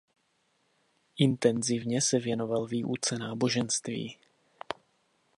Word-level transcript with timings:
Intenzivně 1.17 2.01
se 2.01 2.19
věnoval 2.19 2.67
výuce 2.67 3.17
náboženství. 3.17 4.17